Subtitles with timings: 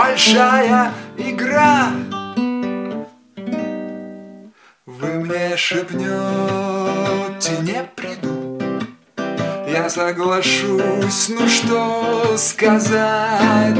[0.00, 1.90] Большая игра.
[4.86, 6.08] Вы мне шепнете,
[7.60, 8.58] не приду
[9.68, 13.74] Я соглашусь, ну что сказать?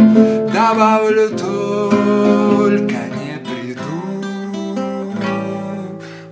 [0.52, 4.02] Добавлю только не приду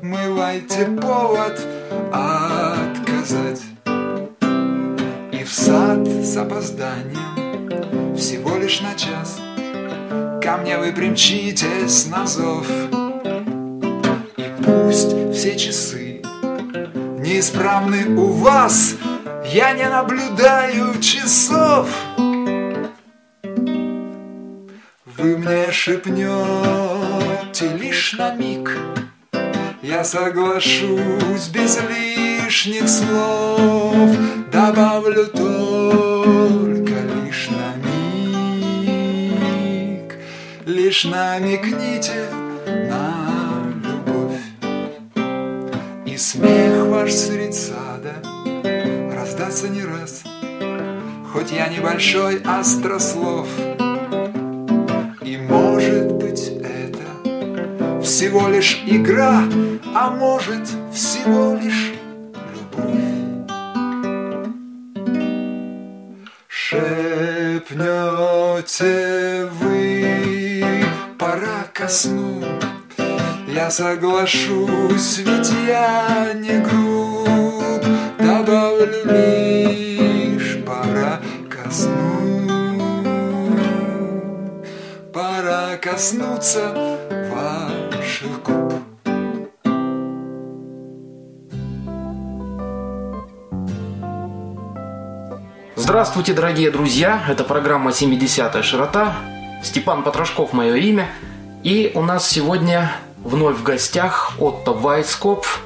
[0.03, 1.59] Мывайте повод
[2.13, 3.63] отказать.
[5.33, 9.41] И в сад с опозданием Всего лишь на час
[10.49, 12.67] Ко мне вы примчитесь на зов.
[14.39, 16.23] И пусть все часы
[17.19, 18.95] Неисправны у вас.
[19.45, 21.91] Я не наблюдаю часов.
[25.19, 26.17] Вы мне шепнете
[27.77, 28.75] лишь на миг.
[29.83, 34.17] Я соглашусь без лишних слов.
[34.51, 36.78] Добавлю только
[40.89, 42.31] Лишь намекните
[42.67, 44.41] на любовь.
[46.07, 48.15] И смех ваш средь сада
[49.15, 50.23] Раздастся не раз.
[51.31, 53.49] Хоть я небольшой острослов
[55.21, 59.43] И может быть это Всего лишь игра
[59.95, 61.93] А может всего лишь
[62.55, 62.95] любовь.
[66.49, 67.91] Шепнете
[69.61, 69.68] вы
[71.89, 72.45] сну
[73.47, 77.83] Я соглашусь, ведь я не груб
[78.19, 81.69] Добавлю лишь пора ко
[85.13, 86.75] Пора коснуться
[87.33, 88.75] ваших губ
[95.77, 97.23] Здравствуйте, дорогие друзья!
[97.29, 99.15] Это программа «70-я широта».
[99.63, 101.09] Степан Потрошков– мое имя.
[101.65, 102.93] И у нас сегодня
[103.25, 105.61] вновь в гостях Отто Вайскопф,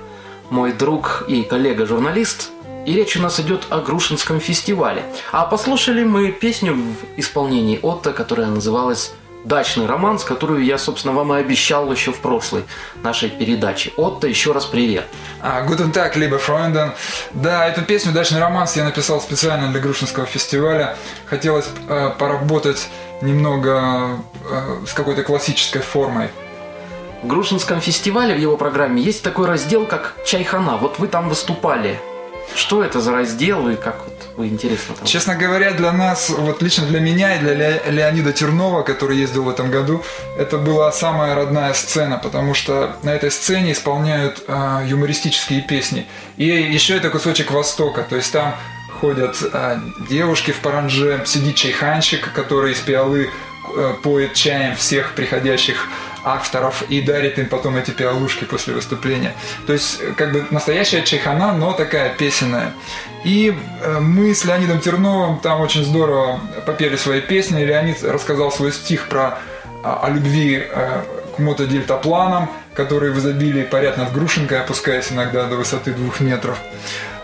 [0.48, 2.50] мой друг и коллега-журналист.
[2.86, 5.04] И речь у нас идет о Грушинском фестивале.
[5.32, 9.12] А послушали мы песню в исполнении Отто, которая называлась
[9.44, 12.64] «Дачный романс», которую я, собственно, вам и обещал еще в прошлой
[13.02, 13.92] нашей передаче.
[13.96, 15.04] Отто, еще раз привет.
[15.40, 16.92] А, Guten Tag, liebe Freunde.
[17.32, 20.96] Да, эту песню «Дачный романс» я написал специально для Грушинского фестиваля.
[21.26, 22.88] Хотелось э, поработать
[23.20, 26.28] немного э, с какой-то классической формой.
[27.22, 30.76] В Грушинском фестивале в его программе есть такой раздел, как «Чайхана».
[30.76, 32.00] Вот вы там выступали.
[32.54, 34.02] Что это за раздел и как
[34.38, 35.06] интересно там?
[35.06, 39.44] Честно говоря, для нас, вот лично для меня и для Ле- Леонида Тернова, который ездил
[39.44, 40.02] в этом году,
[40.38, 46.06] это была самая родная сцена, потому что на этой сцене исполняют э, юмористические песни.
[46.36, 48.54] И еще это кусочек Востока, то есть там
[49.00, 49.78] ходят э,
[50.08, 53.28] девушки в паранже, сидит чайханщик, который из пиалы
[53.76, 55.88] э, поет чаем всех приходящих
[56.24, 59.34] авторов и дарит им потом эти пиалушки после выступления.
[59.66, 62.72] То есть, э, как бы настоящая чайхана, но такая песенная.
[63.24, 67.62] И э, мы с Леонидом Терновым там очень здорово попели свои песни.
[67.62, 69.38] Леонид рассказал свой стих про
[69.84, 71.02] а, о любви э,
[71.34, 76.58] к мотодельтапланам, которые в изобилии парят над Грушинкой, опускаясь иногда до высоты двух метров.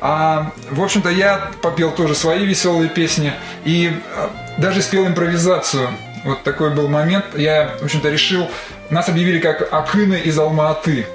[0.01, 3.33] А, в общем-то, я попел тоже свои веселые песни
[3.65, 5.89] и а, даже спел импровизацию.
[6.25, 7.25] Вот такой был момент.
[7.37, 8.49] Я, в общем-то, решил...
[8.91, 11.07] Нас объявили как Акыны из Алма-Аты.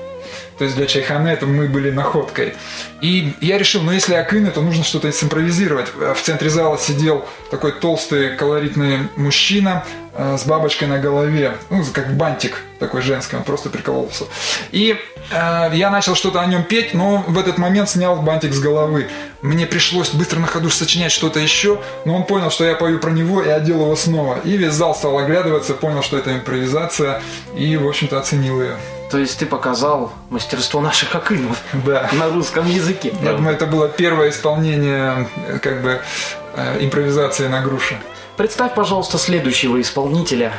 [0.58, 2.53] То есть для Чайханы это мы были находкой.
[3.02, 5.88] И я решил, ну если Акыны, то нужно что-то симпровизировать.
[5.96, 9.83] В центре зала сидел такой толстый, колоритный мужчина
[10.13, 11.57] э, с бабочкой на голове.
[11.69, 14.25] Ну, как бантик такой женский, он просто прикололся.
[14.72, 14.98] И
[15.31, 19.10] э, я начал что-то о нем петь, но в этот момент снял бантик с головы.
[19.42, 23.12] Мне пришлось быстро на ходу сочинять что-то еще, но он понял, что я пою про
[23.12, 24.39] него и одел его снова.
[24.44, 27.22] И весь зал стал оглядываться, понял, что это импровизация,
[27.57, 28.78] и, в общем-то, оценил ее.
[29.13, 32.10] То есть ты показал мастерство наших акынов Да.
[32.13, 33.13] на русском языке.
[33.21, 35.30] Я думаю, это было первое исполнение
[35.62, 36.01] как бы
[36.56, 37.95] э, импровизации на груше.
[38.38, 40.51] Представь, пожалуйста, следующего исполнителя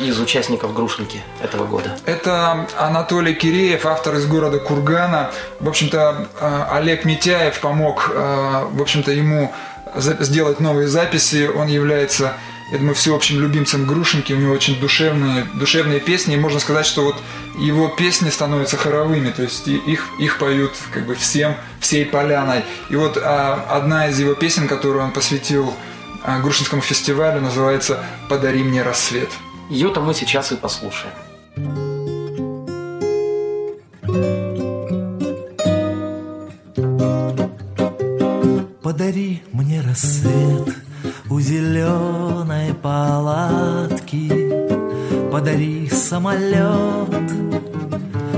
[0.00, 1.96] из участников Грушинки этого года.
[2.04, 5.30] Это Анатолий Киреев, автор из города Кургана.
[5.60, 9.54] В общем-то, э, Олег Митяев помог, э, в общем-то, ему
[9.94, 11.48] сделать новые записи.
[11.48, 12.32] Он является,
[12.70, 14.32] я думаю, всеобщим любимцем Грушинки.
[14.32, 16.34] У него очень душевные, душевные песни.
[16.34, 17.16] И можно сказать, что вот
[17.58, 22.64] его песни становятся хоровыми, то есть их, их поют как бы всем, всей поляной.
[22.88, 25.74] И вот а, одна из его песен, которую он посвятил
[26.22, 29.28] а, Грушинскому фестивалю, называется «Подари мне рассвет».
[29.68, 31.12] Ее-то мы сейчас и послушаем.
[38.82, 40.83] Подари мне рассвет
[41.34, 44.30] у зеленой палатки,
[45.32, 47.28] Подари самолет.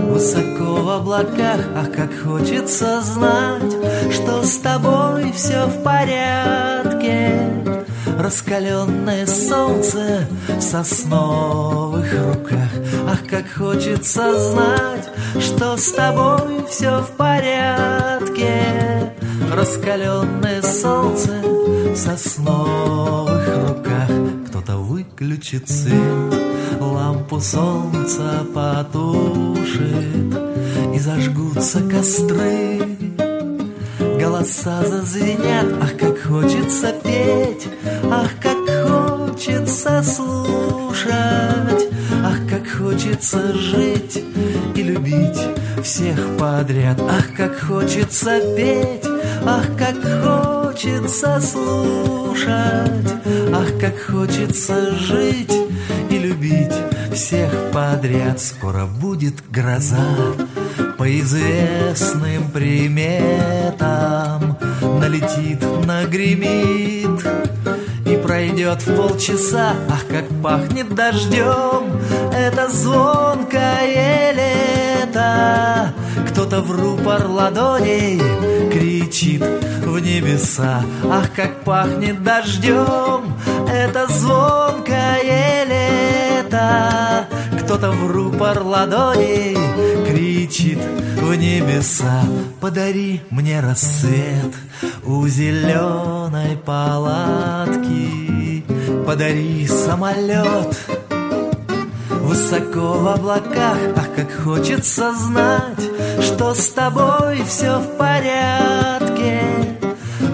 [0.09, 3.77] Высоко в облаках, ах, как хочется знать,
[4.11, 7.39] что с тобой все в порядке.
[8.19, 12.71] Раскаленное солнце в сосновых руках,
[13.11, 18.63] ах, как хочется знать, что с тобой все в порядке.
[19.53, 21.56] Раскаленное солнце
[21.97, 24.11] сосновых руках.
[24.49, 26.35] Кто-то выключит свет,
[26.81, 30.37] лампу солнца потушит,
[30.95, 32.81] и зажгутся костры.
[34.21, 37.69] Голоса зазвенят, ах, как хочется петь,
[38.11, 38.57] ах, как
[38.89, 41.89] хочется слушать,
[42.25, 44.23] ах, как хочется жить
[44.75, 45.41] и любить
[45.83, 49.07] всех подряд, ах, как хочется петь,
[49.49, 50.66] Ах, как хочется
[51.41, 52.51] слушать,
[53.53, 55.53] ах, как хочется жить
[56.11, 56.73] и любить
[57.15, 58.39] всех подряд.
[58.41, 60.05] Скоро будет гроза
[60.99, 63.79] по известным приметам,
[65.01, 67.25] налетит, нагремит
[68.05, 69.73] и пройдет в полчаса.
[69.89, 71.91] Ах, как пахнет дождем,
[72.33, 75.95] это звонкое лето.
[76.29, 78.21] Кто-то в рупор ладоней
[78.71, 79.43] кричит
[79.85, 80.83] в небеса.
[81.05, 83.35] Ах, как пахнет дождем
[83.69, 87.27] Это звонкое лето.
[87.61, 89.57] Кто-то в рупор ладоней
[90.07, 90.79] кричит
[91.17, 92.23] в небеса.
[92.61, 94.55] Подари мне рассвет
[95.05, 98.65] у зеленой палатки.
[99.07, 100.77] Подари самолет
[102.27, 105.91] Высоко в облаках, ах, как хочется знать,
[106.21, 109.41] Что с тобой все в порядке.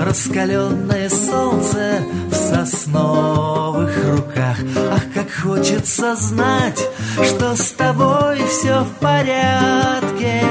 [0.00, 1.98] Раскаленное солнце
[2.30, 4.56] в сосновых руках,
[4.90, 6.82] Ах, как хочется знать,
[7.22, 10.42] что с тобой все в порядке.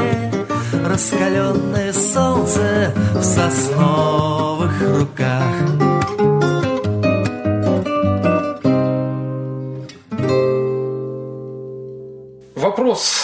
[0.86, 5.81] Раскаленное солнце в сосновых руках.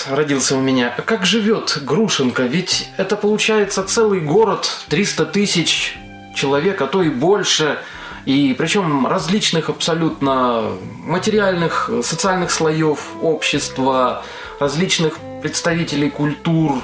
[0.09, 0.93] Родился у меня.
[1.05, 2.43] Как живет Грушенко?
[2.43, 5.97] Ведь это получается целый город, 300 тысяч
[6.35, 7.79] человек, а то и больше.
[8.25, 10.63] И причем различных абсолютно
[11.03, 14.23] материальных, социальных слоев общества,
[14.59, 16.81] различных представителей культур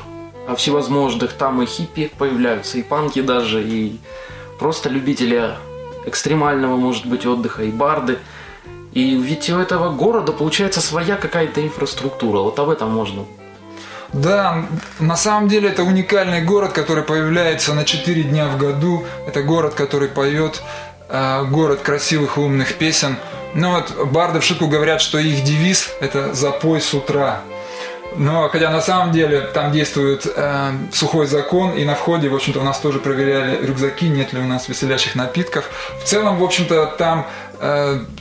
[0.56, 1.34] всевозможных.
[1.34, 4.00] Там и хиппи появляются, и панки даже, и
[4.60, 5.52] просто любители
[6.06, 8.20] экстремального, может быть, отдыха, и барды–
[8.94, 12.40] и ведь у этого города получается своя какая-то инфраструктура.
[12.40, 13.26] Вот об этом можно
[14.14, 14.68] да,
[15.00, 19.06] на самом деле это уникальный город, который появляется на 4 дня в году.
[19.28, 20.62] Это город, который поет,
[21.10, 23.18] э, город красивых умных песен.
[23.56, 27.42] Ну вот барды в шутку говорят, что их девиз– это «запой с утра».
[28.16, 32.60] Но хотя на самом деле там действует э, сухой закон, и на входе, в общем-то,
[32.60, 35.68] у нас тоже проверяли рюкзаки, нет ли у нас веселящих напитков.
[36.00, 37.26] В целом, в общем-то, там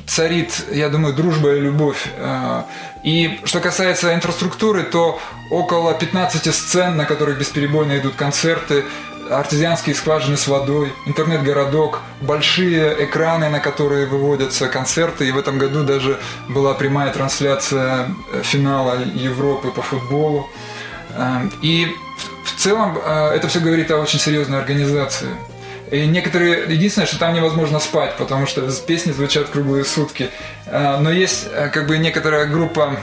[0.07, 2.07] царит, я думаю, дружба и любовь.
[2.17, 2.63] Э,
[3.03, 5.19] и что касается инфраструктуры, то
[5.51, 8.85] около 15 сцен, на которых бесперебойно идут концерты,
[9.31, 15.29] артезианские скважины с водой, интернет-городок, большие экраны, на которые выводятся концерты.
[15.29, 16.19] И в этом году даже
[16.49, 20.49] была прямая трансляция э, финала Европы по футболу.
[21.11, 21.89] Э, и
[22.45, 25.29] в целом э, это все говорит о очень серьезной организации.
[25.93, 30.31] И некоторые, единственное, что там невозможно спать, потому что песни звучат круглые сутки.
[30.71, 32.97] Но есть как бы некоторая группа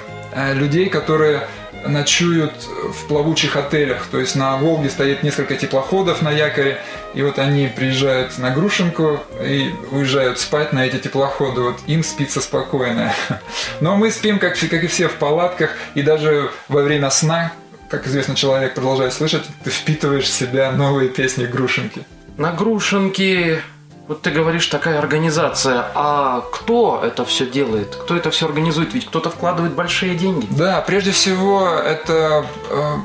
[0.56, 1.48] людей, которые
[1.86, 4.08] ночуют в плавучих отелях.
[4.08, 6.82] То есть на Волге стоит несколько теплоходов на якоре,
[7.14, 11.62] и вот они приезжают на Грушинку и уезжают спать на эти теплоходы.
[11.62, 13.14] Вот им спится спокойно.
[13.82, 17.54] Но мы спим, как, как и все, в палатках, и даже во время сна,
[17.88, 22.04] как известно, человек продолжает слышать, ты впитываешь в себя новые песни Грушинки.
[22.40, 23.62] На Грушинке
[24.08, 27.96] вот ты говоришь, такая организация, а кто это все делает?
[27.96, 28.96] Кто это все организует?
[28.96, 30.48] Ведь кто-то вкладывает большие деньги.
[30.50, 32.96] Да, прежде всего это э,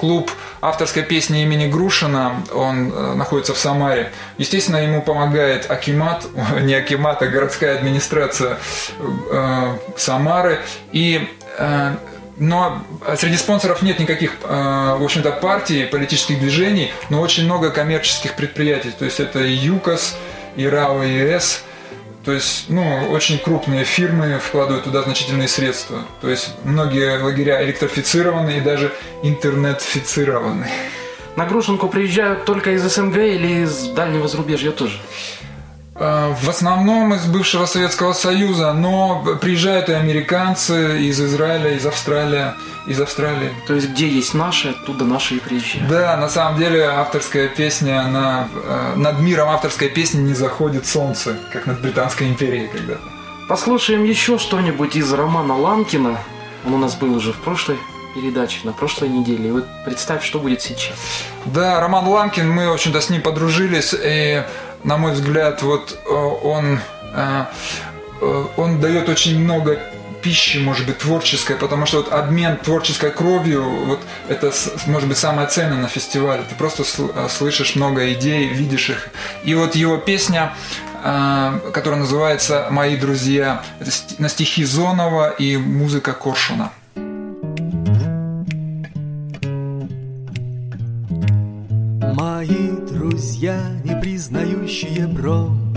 [0.00, 4.10] клуб авторской песни имени Грушина, он э, находится в Самаре.
[4.38, 6.26] Естественно, ему помогает Акимат,
[6.62, 8.58] не Акимат, а городская администрация
[9.30, 10.60] э, Самары.
[10.90, 11.28] И
[11.58, 11.94] э,
[12.38, 12.84] но
[13.16, 18.90] среди спонсоров нет никаких, э, в общем-то, партий, политических движений, но очень много коммерческих предприятий.
[18.90, 20.16] То есть это и ЮКОС,
[20.56, 21.64] и РАО, и ЕС.
[22.24, 26.02] То есть, ну, очень крупные фирмы вкладывают туда значительные средства.
[26.20, 28.92] То есть многие лагеря электрифицированы и даже
[29.22, 30.68] интернетфицированы.
[31.36, 34.98] На Грушинку приезжают только из СНГ или из дальнего зарубежья тоже?
[36.00, 42.52] Э, в основном из бывшего Советского Союза, но приезжают и американцы из Израиля, из Австралии,
[42.86, 43.50] из Австралии.
[43.66, 45.88] То есть где есть наши, оттуда наши и приезжают.
[45.88, 51.36] Да, на самом деле авторская песня, она, э, над миром авторской песни не заходит солнце,
[51.52, 53.02] как над Британской империей когда-то.
[53.48, 56.18] Послушаем еще что-нибудь из романа Ланкина.
[56.66, 57.78] Он у нас был уже в прошлой
[58.14, 59.48] передаче, на прошлой неделе.
[59.48, 60.96] И вот представь, что будет сейчас.
[61.46, 64.44] Да, Роман Ланкин, мы, в общем-то, с ним подружились, и
[64.84, 66.80] на мой взгляд, вот э, он,
[67.14, 67.44] э,
[68.20, 69.80] э, он дает очень много
[70.22, 74.52] пищи, может быть, творческой, потому что вот обмен творческой кровью, вот это,
[74.86, 76.42] может быть, самое ценное на фестивале.
[76.48, 76.82] Ты просто
[77.28, 79.08] слышишь много идей, видишь их.
[79.44, 80.54] И вот его песня,
[81.00, 83.62] которая называется «Мои друзья»,
[84.18, 86.72] на стихи Зонова и музыка Коршуна.
[92.30, 95.74] Мои друзья, не признающие бром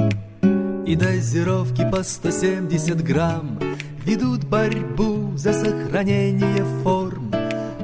[0.86, 3.58] И дозировки по 170 грамм
[4.06, 7.32] Ведут борьбу за сохранение форм.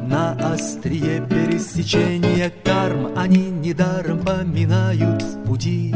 [0.10, 5.96] На острие пересечения карм Они недаром поминают в пути.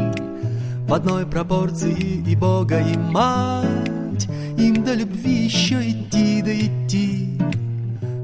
[0.88, 7.38] В одной пропорции и Бога, и мать Им до любви еще идти да идти.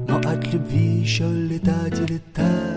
[0.07, 2.68] Но от любви еще летать и летать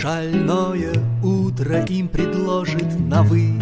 [0.00, 3.52] Шальное утро им предложит на вы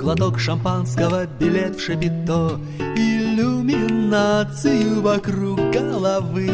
[0.00, 2.58] Глоток шампанского, билет в шапито.
[2.96, 6.50] Иллюминацию вокруг головы.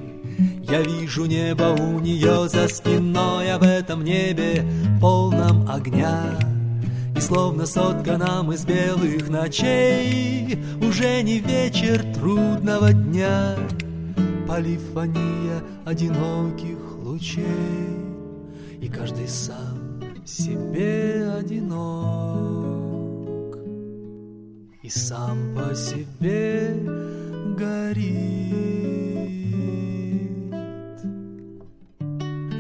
[0.69, 4.67] Я вижу небо у нее за спиной А в этом небе
[5.01, 6.39] полном огня.
[7.17, 13.57] И словно сотканном из белых ночей Уже не вечер трудного дня.
[14.47, 17.47] Полифония одиноких лучей
[18.79, 19.79] И каждый сам
[20.27, 22.22] себе одинок
[24.83, 26.75] и сам по себе
[27.57, 28.03] горит.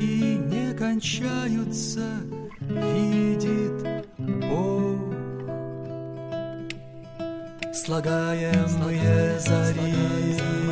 [0.00, 2.06] И не кончаются,
[2.60, 4.98] видит Бог,
[7.74, 10.71] слагаемые зари.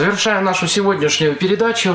[0.00, 1.94] Завершая нашу сегодняшнюю передачу,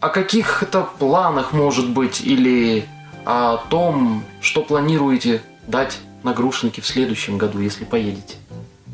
[0.00, 2.86] о каких это планах может быть или
[3.26, 6.32] о том, что планируете дать на
[6.80, 8.36] в следующем году, если поедете?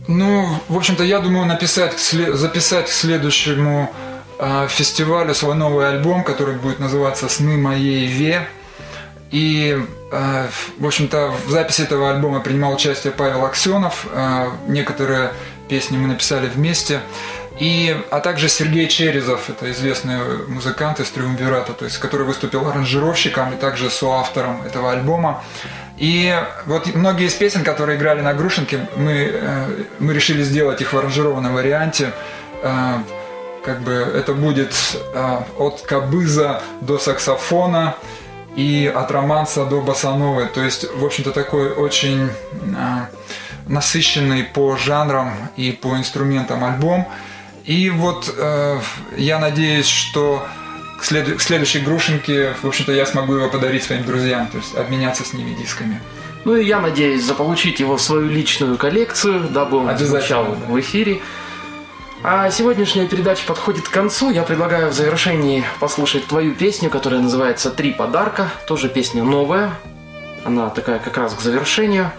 [0.09, 3.95] Ну, в общем-то, я думаю написать, записать к следующему
[4.41, 8.49] э, фестивалю свой новый альбом, который будет называться «Сны моей Ве».
[9.31, 10.47] И, э,
[10.79, 14.09] в общем-то, в записи этого альбома принимал участие Павел Аксенов.
[14.11, 15.31] Э, некоторые
[15.69, 17.01] песни мы написали вместе.
[17.61, 23.53] И, а также Сергей Черезов, это известный музыкант из Триумвирата, то есть, который выступил аранжировщиком
[23.53, 25.43] и также соавтором этого альбома.
[25.97, 26.33] И
[26.67, 30.99] вот многие из песен, которые играли на Грушинке, мы, э, мы решили сделать их в
[30.99, 32.13] аранжированном варианте.
[32.63, 32.99] Э,
[33.65, 34.73] как бы это будет
[35.13, 37.97] э, от кабыза до саксофона,
[38.57, 40.47] и от романса до басановой.
[40.47, 42.29] То есть, в общем-то, такой очень
[43.69, 47.07] насыщенный по жанрам и по инструментам альбом.
[47.69, 48.81] И вот э,
[49.19, 50.43] я надеюсь, что
[50.97, 51.37] к, след...
[51.37, 55.35] к следующей грушинке, в общем-то, я смогу его подарить своим друзьям, то есть обменяться с
[55.35, 56.01] ними дисками.
[56.47, 60.73] Ну и я надеюсь заполучить его в свою личную коллекцию, дабы он звучал да.
[60.73, 61.21] в эфире.
[62.23, 64.31] А сегодняшняя передача подходит к концу.
[64.31, 68.51] Я предлагаю в завершении послушать твою песню, которая называется «Три подарка».
[68.67, 69.75] Тоже песня новая.
[70.43, 72.13] Она такая как раз к завершению.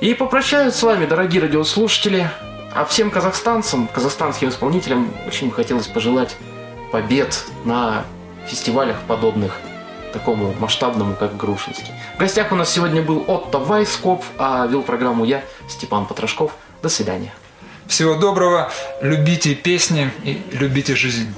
[0.00, 2.28] И попрощаюсь с вами, дорогие радиослушатели.
[2.74, 6.36] А всем казахстанцам, казахстанским исполнителям очень хотелось пожелать
[6.92, 8.04] побед на
[8.46, 9.52] фестивалях подобных
[10.12, 11.92] такому масштабному, как Грушинский.
[12.16, 16.52] В гостях у нас сегодня был Отто Вайскоп, а вел программу я, Степан Потрошков.
[16.82, 17.32] До свидания.
[17.86, 18.70] Всего доброго,
[19.00, 21.34] любите песни и любите жизнь.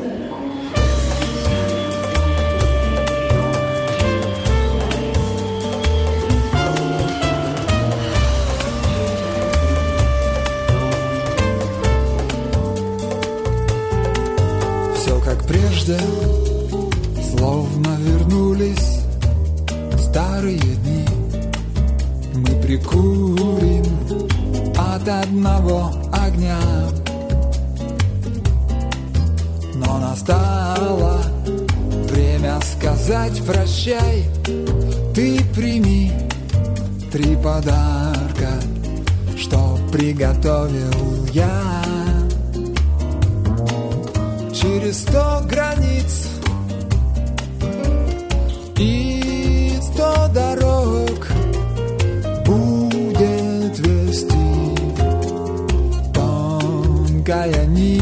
[40.40, 41.82] Приготовил я.
[44.52, 46.28] Через сто границ
[48.78, 51.26] и сто дорог
[56.12, 57.99] тонкая нить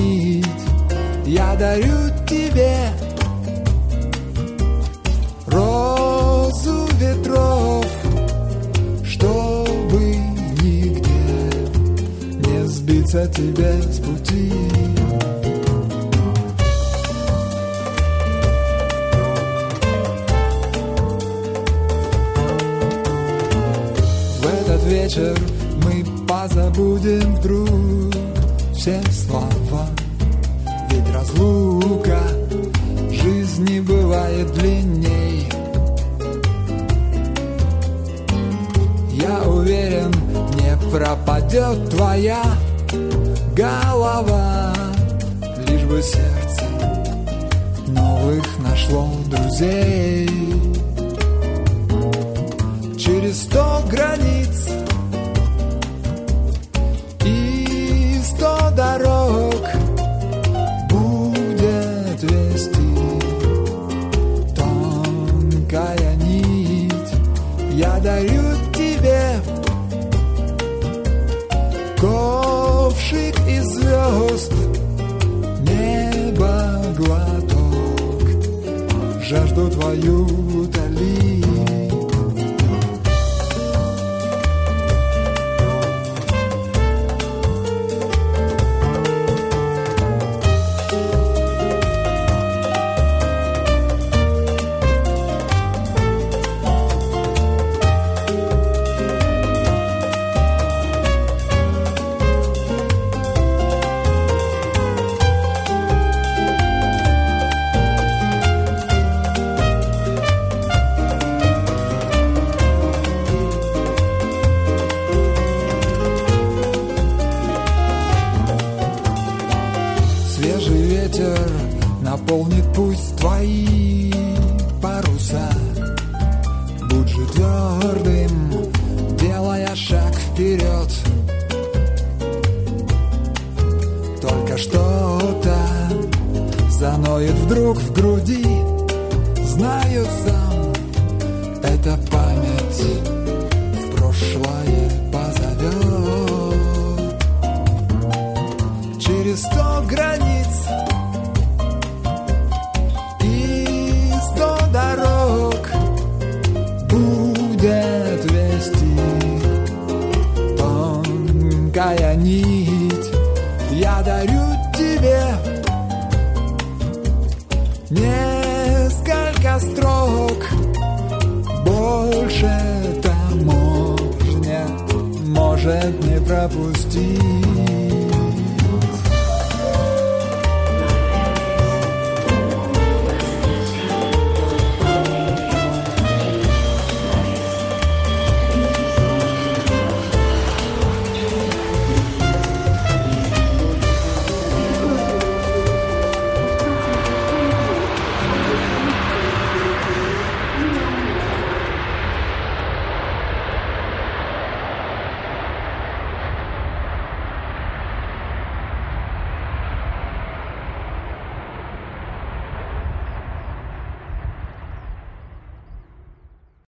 [13.18, 14.52] сбиться тебе с пути.
[24.40, 25.36] В этот вечер
[25.84, 28.14] мы позабудем вдруг
[28.74, 29.86] все слова.
[30.90, 32.20] Ведь разлука
[33.10, 35.48] жизни бывает длинней.
[39.12, 40.12] Я уверен,
[40.54, 42.42] не пропадет твоя
[43.58, 44.72] голова
[45.66, 46.64] Лишь бы сердце
[47.88, 50.28] новых нашло друзей.
[52.96, 54.37] Через сто границ